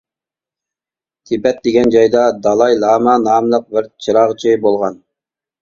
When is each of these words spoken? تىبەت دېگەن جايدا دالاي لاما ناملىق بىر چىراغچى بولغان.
تىبەت 1.31 1.59
دېگەن 1.67 1.93
جايدا 1.97 2.23
دالاي 2.47 2.79
لاما 2.85 3.15
ناملىق 3.27 3.69
بىر 3.77 3.89
چىراغچى 4.07 4.57
بولغان. 4.65 4.99